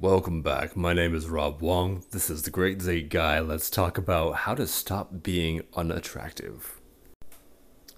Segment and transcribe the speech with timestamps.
[0.00, 0.76] Welcome back.
[0.76, 2.04] My name is Rob Wong.
[2.10, 3.40] This is the Great Date Guy.
[3.40, 6.82] Let's talk about how to stop being unattractive.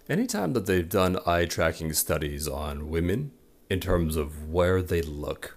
[0.08, 3.32] Anytime that they've done eye tracking studies on women
[3.68, 5.56] in terms of where they look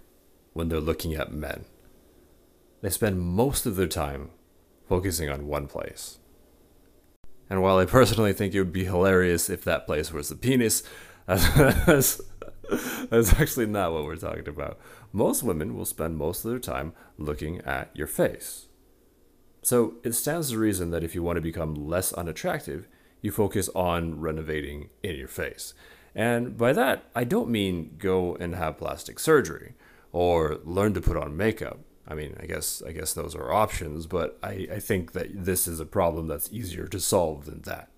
[0.54, 1.66] when they're looking at men,
[2.82, 4.32] they spend most of their time
[4.90, 6.18] focusing on one place.
[7.52, 10.82] And while I personally think it would be hilarious if that place was the penis,
[11.28, 12.20] that's,
[13.12, 14.80] that's actually not what we're talking about.
[15.14, 18.68] Most women will spend most of their time looking at your face.
[19.62, 22.88] So it stands to reason that if you want to become less unattractive,
[23.22, 25.74] you focus on renovating in your face.
[26.16, 29.76] And by that, I don't mean go and have plastic surgery
[30.12, 31.80] or learn to put on makeup.
[32.08, 35.68] I mean, I guess I guess those are options, but I, I think that this
[35.68, 37.90] is a problem that's easier to solve than that.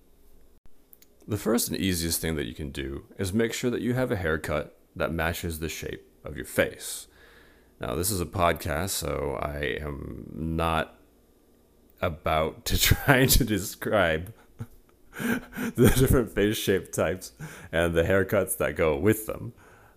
[1.26, 4.12] The first and easiest thing that you can do is make sure that you have
[4.12, 7.06] a haircut that matches the shape of your face.
[7.80, 10.98] Now, this is a podcast, so I am not
[12.00, 14.32] about to try to describe
[15.18, 17.32] the different face shape types
[17.70, 19.52] and the haircuts that go with them.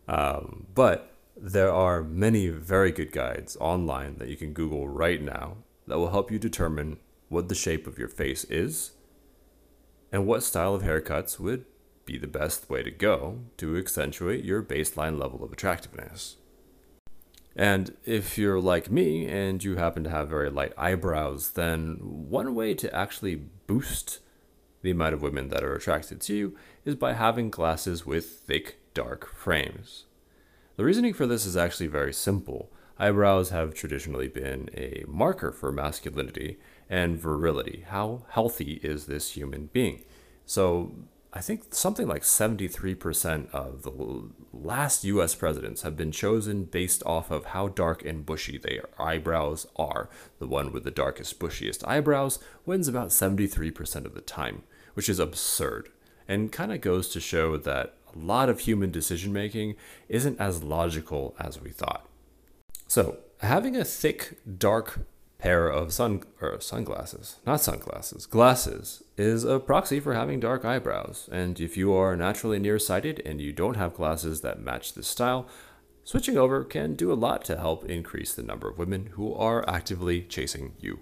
[0.08, 5.58] Um, but there are many very good guides online that you can Google right now
[5.88, 6.98] that will help you determine
[7.30, 8.92] what the shape of your face is
[10.12, 11.66] and what style of haircuts would
[12.08, 16.38] be the best way to go to accentuate your baseline level of attractiveness.
[17.56, 22.56] And if you're like me and you happen to have very light eyebrows, then one
[22.56, 24.20] way to actually boost
[24.82, 28.78] the amount of women that are attracted to you is by having glasses with thick,
[28.94, 30.06] dark frames.
[30.76, 32.72] The reasoning for this is actually very simple.
[33.00, 37.86] Eyebrows have traditionally been a marker for masculinity and virility.
[37.88, 40.04] How healthy is this human being?
[40.46, 40.94] So
[41.38, 47.30] I think something like 73% of the last US presidents have been chosen based off
[47.30, 50.10] of how dark and bushy their eyebrows are.
[50.40, 54.64] The one with the darkest, bushiest eyebrows wins about 73% of the time,
[54.96, 55.90] which is absurd
[56.28, 59.76] and kind of goes to show that a lot of human decision making
[60.10, 62.10] isn't as logical as we thought.
[62.88, 65.02] So, having a thick, dark
[65.38, 71.30] pair of sun or sunglasses, not sunglasses, glasses is a proxy for having dark eyebrows.
[71.32, 75.48] And if you are naturally nearsighted and you don't have glasses that match this style,
[76.04, 79.68] switching over can do a lot to help increase the number of women who are
[79.70, 81.02] actively chasing you.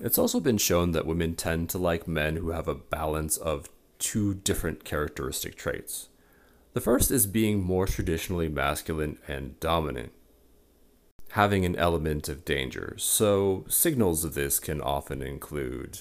[0.00, 3.68] It's also been shown that women tend to like men who have a balance of
[3.98, 6.08] two different characteristic traits.
[6.74, 10.12] The first is being more traditionally masculine and dominant,
[11.32, 12.94] having an element of danger.
[12.96, 16.00] So, signals of this can often include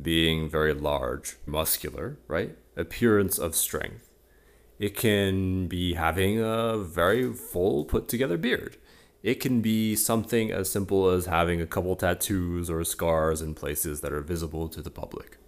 [0.00, 2.56] being very large, muscular, right?
[2.76, 4.08] Appearance of strength.
[4.78, 8.76] It can be having a very full, put together beard.
[9.24, 14.00] It can be something as simple as having a couple tattoos or scars in places
[14.00, 15.38] that are visible to the public.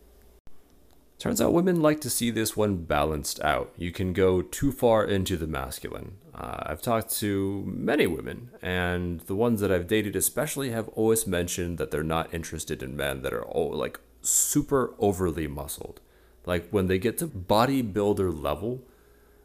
[1.20, 3.72] Turns out women like to see this one balanced out.
[3.76, 6.16] You can go too far into the masculine.
[6.34, 11.26] Uh, I've talked to many women, and the ones that I've dated especially have always
[11.26, 16.00] mentioned that they're not interested in men that are oh, like super overly muscled.
[16.46, 18.82] Like when they get to bodybuilder level,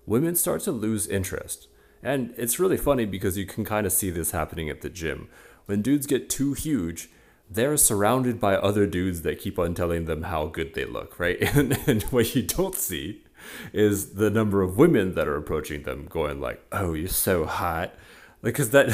[0.05, 1.67] women start to lose interest.
[2.03, 5.27] And it's really funny because you can kind of see this happening at the gym.
[5.65, 7.09] When dudes get too huge,
[7.49, 11.37] they're surrounded by other dudes that keep on telling them how good they look, right?
[11.55, 13.24] And, and what you don't see
[13.73, 17.93] is the number of women that are approaching them going like, "Oh, you're so hot."
[18.41, 18.87] Because that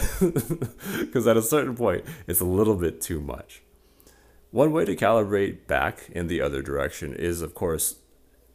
[1.00, 3.62] because at a certain point, it's a little bit too much.
[4.52, 7.98] One way to calibrate back in the other direction is of course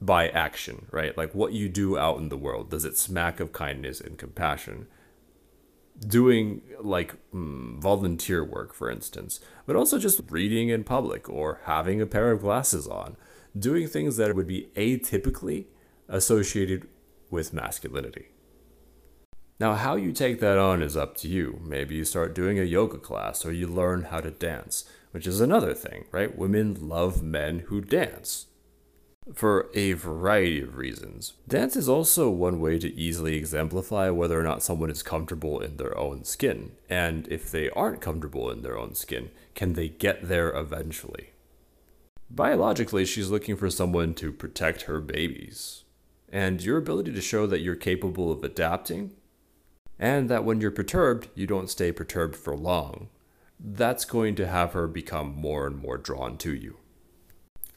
[0.01, 1.17] by action, right?
[1.17, 2.71] Like what you do out in the world.
[2.71, 4.89] Does it smack of kindness and compassion?
[6.01, 12.01] doing like mm, volunteer work, for instance, but also just reading in public or having
[12.01, 13.17] a pair of glasses on,
[13.59, 15.67] doing things that would be atypically
[16.09, 16.89] associated
[17.31, 18.28] with masculinity.
[19.59, 21.61] Now, how you take that on is up to you.
[21.65, 25.41] Maybe you start doing a yoga class or you learn how to dance, which is
[25.41, 26.36] another thing, right?
[26.36, 28.47] Women love men who dance
[29.34, 31.33] for a variety of reasons.
[31.48, 35.78] Dance is also one way to easily exemplify whether or not someone is comfortable in
[35.78, 36.72] their own skin.
[36.89, 41.30] And if they aren't comfortable in their own skin, can they get there eventually?
[42.30, 45.84] Biologically, she's looking for someone to protect her babies.
[46.36, 49.12] And your ability to show that you're capable of adapting,
[49.98, 53.09] and that when you're perturbed, you don't stay perturbed for long,
[53.59, 56.77] that's going to have her become more and more drawn to you.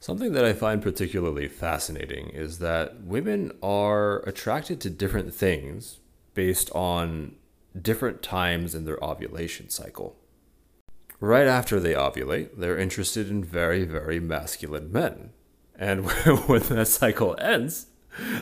[0.02, 6.02] Something that I find particularly fascinating is that women are attracted to different things
[6.34, 7.38] based on
[7.82, 10.18] different times in their ovulation cycle.
[11.22, 15.30] Right after they ovulate, they're interested in very, very masculine men.
[15.78, 16.06] And
[16.48, 17.86] when that cycle ends,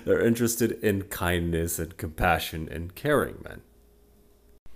[0.05, 3.61] they're interested in kindness and compassion and caring men.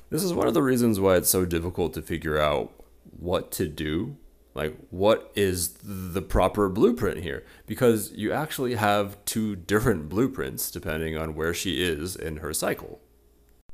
[0.09, 2.71] This is one of the reasons why it's so difficult to figure out
[3.17, 4.17] what to do.
[4.53, 7.45] Like, what is the proper blueprint here?
[7.65, 12.99] Because you actually have two different blueprints depending on where she is in her cycle.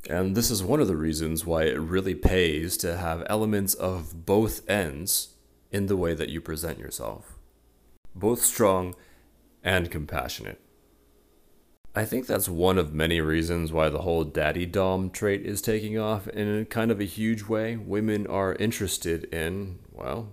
[0.08, 4.26] And this is one of the reasons why it really pays to have elements of
[4.26, 5.30] both ends
[5.72, 7.40] in the way that you present yourself.
[8.14, 8.96] Both strong
[9.64, 10.62] and compassionate.
[11.98, 15.98] I think that's one of many reasons why the whole daddy dom trait is taking
[15.98, 17.76] off in kind of a huge way.
[17.76, 20.30] Women are interested in, well,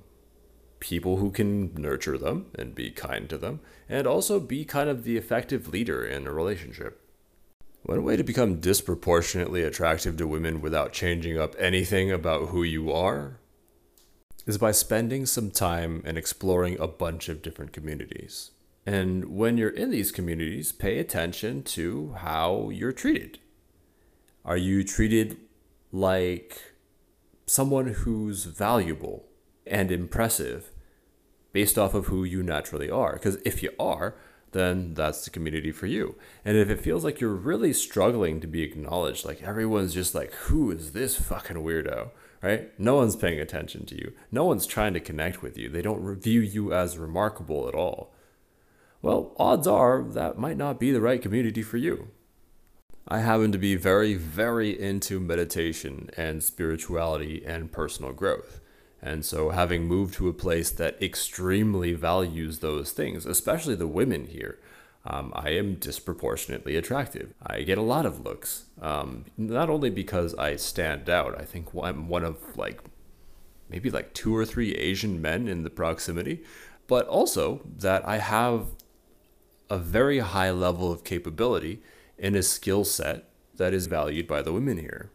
[0.79, 5.05] people who can nurture them and be kind to them, and also be kind of
[5.05, 7.01] the effective leader in a relationship.
[7.85, 12.93] One way to become disproportionately attractive to women without changing up anything about who you
[12.93, 13.39] are
[14.45, 18.51] is by spending some time and exploring a bunch of different communities.
[18.87, 23.39] And when you're in these communities, pay attention to how you're treated.
[24.45, 25.39] Are you treated
[25.91, 26.75] like
[27.47, 29.25] someone who's valuable
[29.67, 30.71] and impressive
[31.53, 33.15] based off of who you naturally are?
[33.15, 34.17] Because if you are,
[34.53, 36.15] then that's the community for you.
[36.45, 40.33] And if it feels like you're really struggling to be acknowledged, like everyone's just like,
[40.35, 42.11] who is this fucking weirdo?
[42.43, 42.79] Right?
[42.79, 44.13] No one's paying attention to you.
[44.31, 45.71] No one's trying to connect with you.
[45.71, 48.15] They don't view you as remarkable at all
[49.05, 52.09] well, odds are that might not be the right community for you.
[53.07, 58.63] I happen to be very, very into meditation and spirituality and personal growth.
[59.03, 64.25] And so, having moved to a place that extremely values those things, especially the women
[64.25, 64.59] here,
[65.05, 67.35] um, I am disproportionately attractive.
[67.47, 71.69] I get a lot of looks, um, not only because I stand out, I think
[71.79, 72.81] I'm one of like
[73.69, 76.43] maybe like two or three Asian men in the proximity,
[76.87, 78.69] but also that I have
[79.71, 81.83] a very high level of capability
[82.19, 83.25] in a skill set
[83.57, 85.11] that is valued by the women here.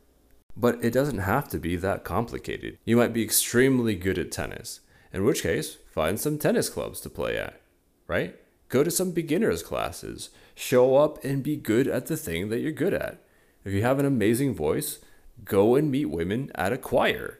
[0.55, 2.77] But it doesn't have to be that complicated.
[2.85, 4.81] You might be extremely good at tennis,
[5.13, 7.61] in which case, find some tennis clubs to play at,
[8.07, 8.35] right?
[8.67, 10.29] Go to some beginners classes.
[10.55, 13.23] Show up and be good at the thing that you're good at.
[13.63, 14.99] If you have an amazing voice,
[15.43, 17.39] go and meet women at a choir.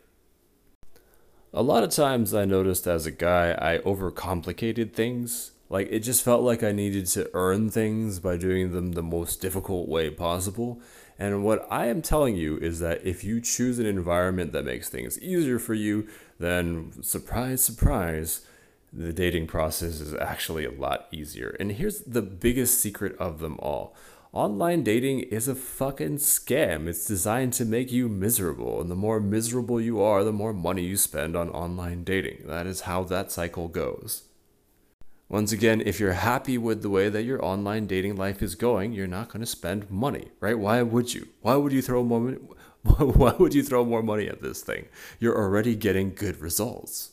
[1.54, 6.24] A lot of times I noticed as a guy, I overcomplicated things like it just
[6.24, 10.82] felt like I needed to earn things by doing them the most difficult way possible.
[11.18, 14.90] And what I am telling you is that if you choose an environment that makes
[14.90, 16.08] things easier for you,
[16.40, 18.42] then surprise, surprise,
[18.92, 21.56] the dating process is actually a lot easier.
[21.60, 23.96] And here's the biggest secret of them all
[24.32, 26.88] online dating is a fucking scam.
[26.88, 28.80] It's designed to make you miserable.
[28.80, 32.44] And the more miserable you are, the more money you spend on online dating.
[32.46, 34.29] That is how that cycle goes.
[35.30, 38.92] Once again, if you're happy with the way that your online dating life is going,
[38.92, 40.58] you're not going to spend money, right?
[40.58, 41.28] Why would you?
[41.42, 42.32] Why would you throw more?
[42.82, 44.88] Why would you throw more money at this thing?
[45.20, 47.12] You're already getting good results.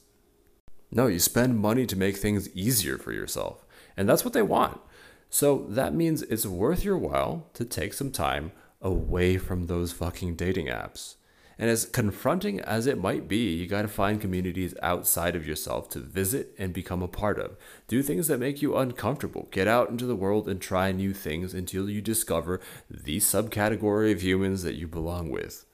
[0.90, 3.66] No, you spend money to make things easier for yourself.
[3.98, 4.80] And that's what they want.
[5.28, 10.36] So that means it's worth your while to take some time away from those fucking
[10.36, 11.16] dating apps.
[11.58, 15.89] And as confronting as it might be, you got to find communities outside of yourself
[15.91, 17.56] to visit and become a part of.
[17.89, 19.48] Do things that make you uncomfortable.
[19.51, 22.60] Get out into the world and try new things until you discover
[22.91, 25.65] the subcategory of humans that you belong with.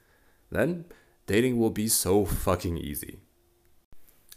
[0.51, 0.85] Then,
[1.27, 3.19] dating will be so fucking easy.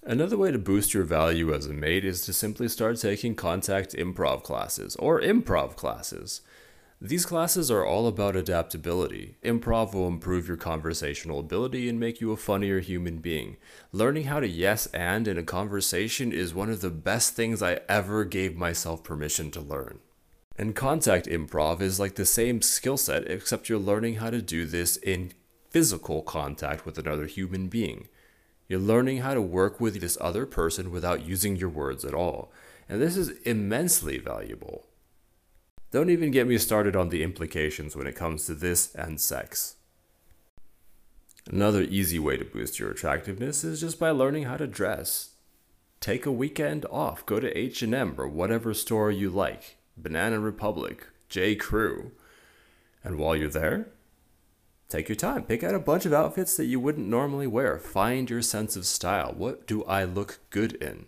[0.08, 3.94] Another way to boost your value as a mate is to simply start taking contact
[3.94, 6.42] improv classes or improv classes.
[7.02, 9.36] These classes are all about adaptability.
[9.44, 13.58] Improv will improve your conversational ability and make you a funnier human being.
[13.92, 17.82] Learning how to yes and in a conversation is one of the best things I
[17.90, 20.00] ever gave myself permission to learn.
[20.58, 24.66] And contact improv is like the same skill set, except you're learning how to do
[24.66, 25.34] this in
[25.70, 28.08] physical contact with another human being.
[28.70, 32.54] You're learning how to work with this other person without using your words at all.
[32.88, 34.86] And this is immensely valuable.
[35.96, 39.78] Don't even get me started on the implications when it comes to this and sex.
[41.50, 45.36] Another easy way to boost your attractiveness is just by learning how to dress.
[46.02, 51.56] Take a weekend off, go to H&M or whatever store you like, Banana Republic, J.
[51.56, 52.12] Crew.
[53.02, 53.88] And while you're there,
[54.90, 55.44] take your time.
[55.44, 57.80] Pick out a bunch of outfits that you wouldn't normally wear.
[57.80, 59.34] Find your sense of style.
[59.34, 61.06] What do I look good in?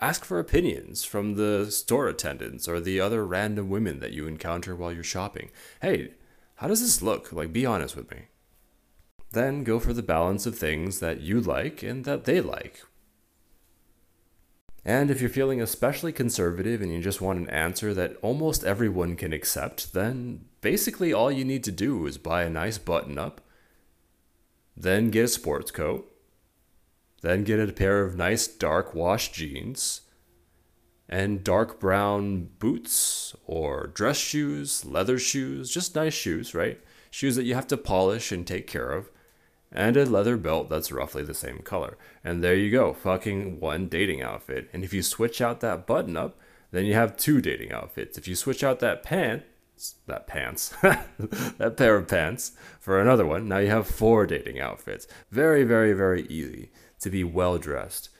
[0.00, 4.76] Ask for opinions from the store attendants or the other random women that you encounter
[4.76, 5.50] while you're shopping.
[5.82, 6.12] Hey,
[6.56, 7.32] how does this look?
[7.32, 8.26] Like, be honest with me.
[9.32, 12.82] then go for the balance of things that you like and that they like.
[14.84, 19.16] And if you're feeling especially conservative and you just want an answer that almost everyone
[19.16, 23.42] can accept, then basically all you need to do is buy a nice button up,
[24.74, 26.10] then get a sports coat,
[27.22, 30.02] then get a pair of nice dark wash jeans,
[31.08, 36.80] and dark brown boots or dress shoes, leather shoes, just nice shoes, right?
[37.10, 39.10] Shoes that you have to polish and take care of
[39.70, 41.96] and a leather belt that's roughly the same color.
[42.24, 44.68] And there you go, fucking one dating outfit.
[44.72, 46.38] And if you switch out that button up,
[46.70, 48.18] then you have two dating outfits.
[48.18, 53.48] If you switch out that pants, that pants, that pair of pants for another one,
[53.48, 55.06] now you have four dating outfits.
[55.30, 56.70] Very, very, very easy
[57.00, 58.10] to be well dressed.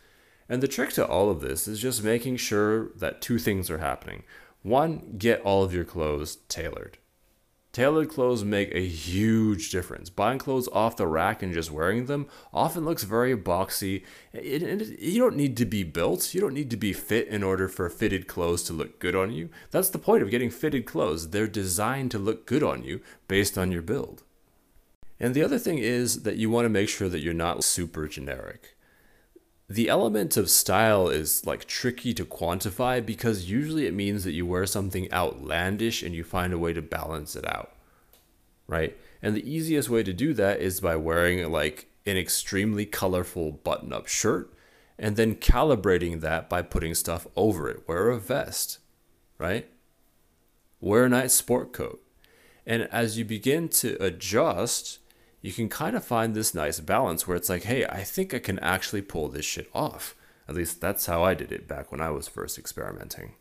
[0.49, 3.79] And the trick to all of this is just making sure that two things are
[3.79, 4.23] happening.
[4.63, 6.99] One, get all of your clothes tailored.
[7.71, 10.09] Tailored clothes make a huge difference.
[10.09, 14.05] Buying clothes off the rack and just wearing them often looks very boxy.
[14.33, 17.43] It, it, you don't need to be built, you don't need to be fit in
[17.43, 19.51] order for fitted clothes to look good on you.
[19.71, 21.29] That's the point of getting fitted clothes.
[21.29, 24.23] They're designed to look good on you based on your build.
[25.21, 28.07] And the other thing is that you want to make sure that you're not super
[28.07, 28.77] generic
[29.69, 34.47] the element of style is like tricky to quantify because usually it means that you
[34.47, 37.75] wear something outlandish and you find a way to balance it out.
[38.67, 38.97] Right?
[39.21, 43.93] And the easiest way to do that is by wearing like an extremely colorful button
[43.93, 44.55] up shirt
[44.99, 47.87] and then calibrating that by putting stuff over it.
[47.87, 48.79] Wear a vest,
[49.37, 49.69] right?
[50.81, 52.03] Wear a nice sport coat.
[52.67, 54.99] And as you begin to adjust,
[55.41, 58.39] you can kind of find this nice balance where it's like, hey, I think I
[58.39, 60.15] can actually pull this shit off.
[60.49, 63.35] At least that's how I did it back when I was first experimenting.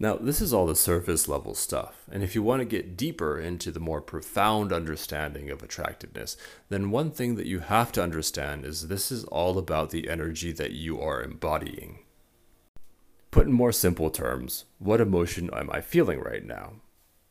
[0.00, 3.38] Now, this is all the surface level stuff, and if you want to get deeper
[3.38, 6.36] into the more profound understanding of attractiveness,
[6.68, 10.50] then one thing that you have to understand is this is all about the energy
[10.50, 12.00] that you are embodying.
[13.30, 16.72] Put in more simple terms, what emotion am I feeling right now?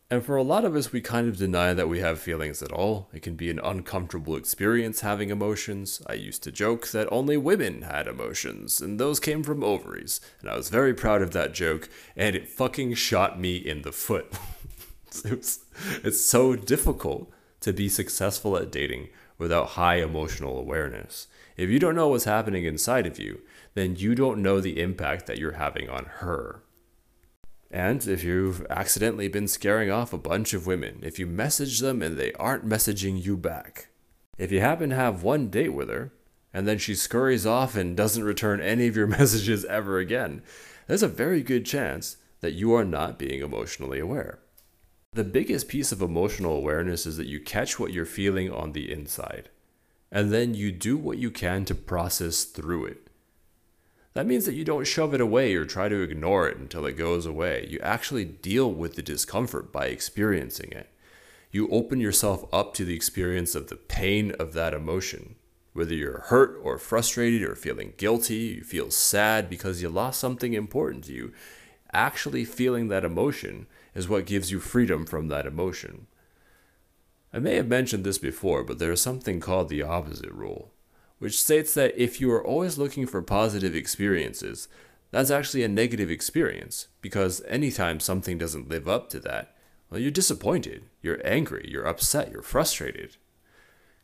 [0.09, 2.71] And for a lot of us, we kind of deny that we have feelings at
[2.71, 3.09] all.
[3.13, 6.01] It can be an uncomfortable experience having emotions.
[6.05, 10.21] I used to joke that only women had emotions, and those came from ovaries.
[10.41, 13.91] And I was very proud of that joke, and it fucking shot me in the
[13.91, 14.31] foot.
[15.25, 15.59] it's,
[16.03, 17.31] it's so difficult
[17.61, 19.07] to be successful at dating
[19.37, 21.27] without high emotional awareness.
[21.57, 23.41] If you don't know what's happening inside of you,
[23.73, 26.61] then you don't know the impact that you're having on her.
[27.73, 32.03] And if you've accidentally been scaring off a bunch of women, if you message them
[32.03, 33.87] and they aren't messaging you back,
[34.37, 36.13] if you happen to have one date with her,
[36.53, 40.43] and then she scurries off and doesn't return any of your messages ever again,
[40.85, 44.37] there's a very good chance that you are not being emotionally aware.
[45.13, 48.91] The biggest piece of emotional awareness is that you catch what you're feeling on the
[48.91, 49.49] inside,
[50.11, 53.07] and then you do what you can to process through it.
[54.13, 56.93] That means that you don't shove it away or try to ignore it until it
[56.93, 57.67] goes away.
[57.69, 60.89] You actually deal with the discomfort by experiencing it.
[61.51, 65.35] You open yourself up to the experience of the pain of that emotion.
[65.73, 70.53] Whether you're hurt or frustrated or feeling guilty, you feel sad because you lost something
[70.53, 71.33] important to you,
[71.91, 73.65] actually feeling that emotion
[73.95, 76.05] is what gives you freedom from that emotion.
[77.33, 80.72] I may have mentioned this before, but there is something called the opposite rule
[81.23, 84.67] which states that if you are always looking for positive experiences,
[85.09, 89.55] that's actually a negative experience because anytime something doesn't live up to that,
[89.89, 93.15] well, you're disappointed, you're angry, you're upset, you're frustrated.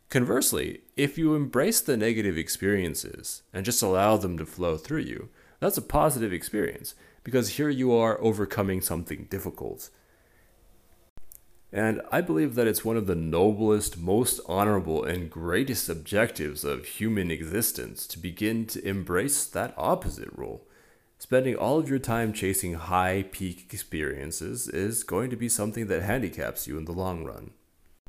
[0.08, 5.28] Conversely, if you embrace the negative experiences and just allow them to flow through you,
[5.58, 9.90] that's a positive experience because here you are overcoming something difficult
[11.72, 16.84] and I believe that it's one of the noblest, most honorable, and greatest objectives of
[16.84, 20.66] human existence to begin to embrace that opposite role.
[21.18, 26.02] Spending all of your time chasing high peak experiences is going to be something that
[26.02, 27.52] handicaps you in the long run.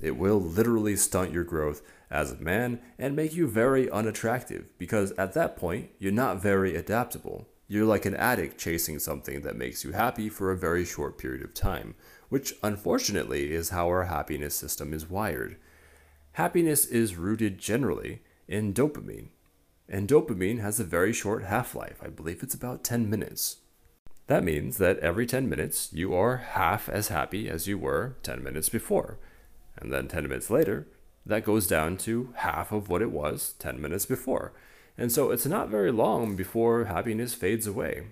[0.01, 5.12] It will literally stunt your growth as a man and make you very unattractive because
[5.12, 7.48] at that point, you're not very adaptable.
[7.68, 11.44] You're like an addict chasing something that makes you happy for a very short period
[11.44, 11.94] of time
[12.31, 15.57] which unfortunately is how our happiness system is wired.
[16.35, 19.27] Happiness is rooted generally in dopamine,
[19.89, 22.00] and dopamine has a very short half life.
[22.01, 23.57] I believe it's about 10 minutes.
[24.27, 28.41] That means that every 10 minutes you are half as happy as you were 10
[28.41, 29.17] minutes before.
[29.75, 30.88] And then 10 minutes later,
[31.25, 34.53] that goes down to half of what it was 10 minutes before.
[34.97, 38.03] And so it's not very long before happiness fades away.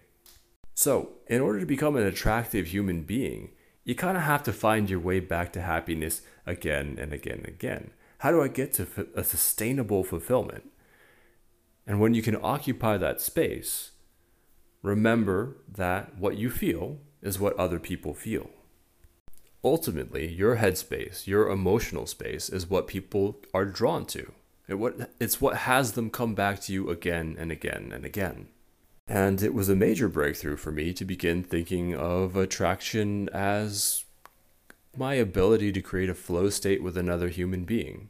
[0.76, 3.52] So, in order to become an attractive human being,
[3.84, 7.48] you kind of have to find your way back to happiness again and again and
[7.48, 7.92] again.
[8.20, 10.72] How do I get to a sustainable fulfillment?
[11.88, 13.92] And when you can occupy that space,
[14.84, 18.50] remember that what you feel is what other people feel.
[19.64, 24.32] Ultimately, your headspace, your emotional space, is what people are drawn to.
[24.68, 28.50] It what, it's what has them come back to you again and again and again.
[29.10, 34.06] And it was a major breakthrough for me to begin thinking of attraction as
[34.96, 38.10] my ability to create a flow state with another human being.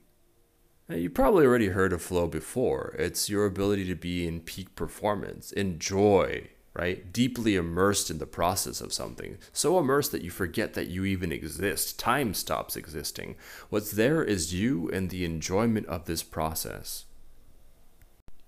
[0.90, 2.96] Now, you probably already heard of flow before.
[3.00, 7.14] It's your ability to be in peak performance, enjoy, right?
[7.14, 9.38] Deeply immersed in the process of something.
[9.54, 11.98] So immersed that you forget that you even exist.
[11.98, 13.38] Time stops existing.
[13.70, 17.06] What's there is you and the enjoyment of this process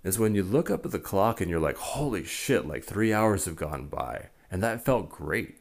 [0.03, 3.13] is when you look up at the clock and you're like, holy shit, like three
[3.13, 4.29] hours have gone by.
[4.50, 5.60] And that felt great.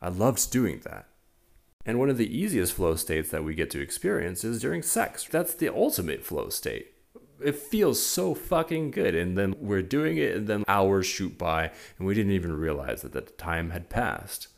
[0.00, 1.08] I loved doing that.
[1.84, 5.26] And one of the easiest flow states that we get to experience is during sex.
[5.30, 6.92] That's the ultimate flow state.
[7.44, 9.14] It feels so fucking good.
[9.14, 13.02] And then we're doing it, and then hours shoot by, and we didn't even realize
[13.02, 14.48] that the time had passed.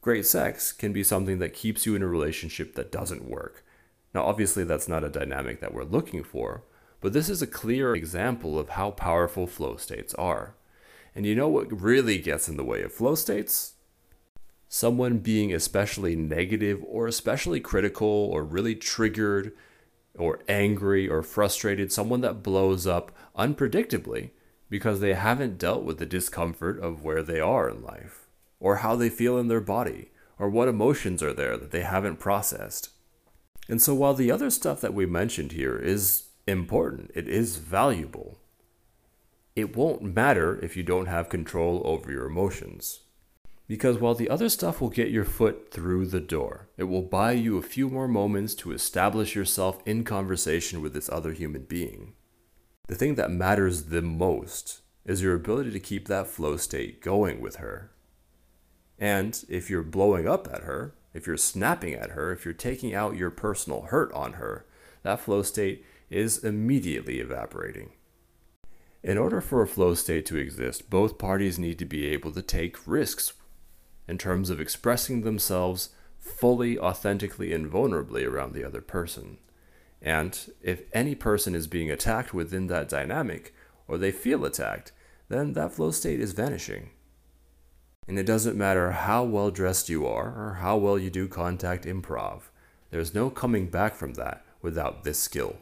[0.00, 3.64] Great sex can be something that keeps you in a relationship that doesn't work.
[4.14, 6.62] Now, obviously, that's not a dynamic that we're looking for,
[7.00, 10.54] but this is a clear example of how powerful flow states are.
[11.14, 13.74] And you know what really gets in the way of flow states?
[14.68, 19.52] Someone being especially negative or especially critical or really triggered
[20.16, 24.30] or angry or frustrated, someone that blows up unpredictably
[24.68, 28.26] because they haven't dealt with the discomfort of where they are in life
[28.60, 32.18] or how they feel in their body or what emotions are there that they haven't
[32.18, 32.90] processed.
[33.68, 38.38] And so while the other stuff that we mentioned here is important, it is valuable.
[39.54, 43.00] It won't matter if you don't have control over your emotions.
[43.66, 47.32] Because while the other stuff will get your foot through the door, it will buy
[47.32, 52.14] you a few more moments to establish yourself in conversation with this other human being.
[52.86, 57.42] The thing that matters the most is your ability to keep that flow state going
[57.42, 57.90] with her.
[58.98, 62.94] And if you're blowing up at her, if you're snapping at her, if you're taking
[62.94, 64.66] out your personal hurt on her,
[65.02, 67.90] that flow state is immediately evaporating.
[69.02, 72.42] In order for a flow state to exist, both parties need to be able to
[72.42, 73.32] take risks
[74.08, 79.38] in terms of expressing themselves fully, authentically, and vulnerably around the other person.
[80.00, 83.54] And if any person is being attacked within that dynamic,
[83.86, 84.92] or they feel attacked,
[85.28, 86.90] then that flow state is vanishing.
[88.06, 91.84] And it doesn't matter how well dressed you are or how well you do contact
[91.84, 92.42] improv,
[92.90, 95.56] there's no coming back from that without this skill.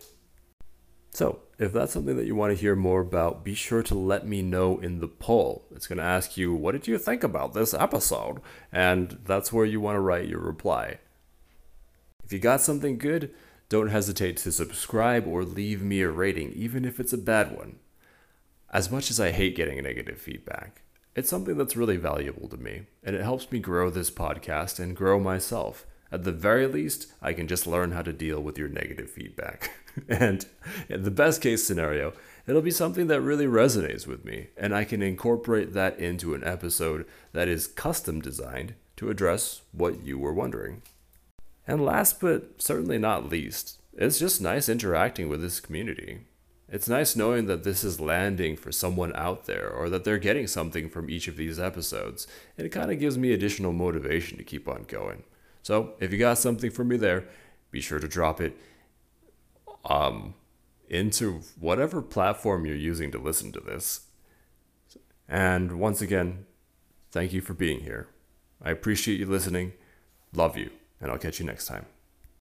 [1.16, 4.26] So, if that's something that you want to hear more about, be sure to let
[4.26, 5.64] me know in the poll.
[5.74, 8.42] It's going to ask you, what did you think about this episode?
[8.70, 10.98] And that's where you want to write your reply.
[12.22, 13.32] If you got something good,
[13.70, 17.78] don't hesitate to subscribe or leave me a rating, even if it's a bad one.
[18.70, 20.82] As much as I hate getting negative feedback,
[21.14, 24.94] it's something that's really valuable to me, and it helps me grow this podcast and
[24.94, 25.86] grow myself.
[26.12, 29.70] At the very least, I can just learn how to deal with your negative feedback.
[30.08, 30.46] and
[30.88, 32.12] in the best case scenario,
[32.46, 36.44] it'll be something that really resonates with me, and I can incorporate that into an
[36.44, 40.82] episode that is custom designed to address what you were wondering.
[41.66, 46.20] And last but certainly not least, it's just nice interacting with this community.
[46.68, 50.46] It's nice knowing that this is landing for someone out there or that they're getting
[50.46, 54.44] something from each of these episodes, and it kind of gives me additional motivation to
[54.44, 55.22] keep on going.
[55.66, 57.24] So if you got something for me there,
[57.72, 58.56] be sure to drop it
[59.84, 60.34] um,
[60.88, 64.06] into whatever platform you're using to listen to this.
[65.28, 66.46] And once again,
[67.10, 68.06] thank you for being here.
[68.62, 69.72] I appreciate you listening.
[70.32, 71.86] Love you, and I'll catch you next time.